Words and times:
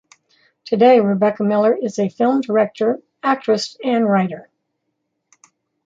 Today 0.65 0.99
Rebecca 0.99 1.43
Miller 1.43 1.77
is 1.79 1.99
a 1.99 2.09
film 2.09 2.41
director, 2.41 2.97
actress, 3.21 3.77
and 3.83 4.09
writer. 4.09 4.49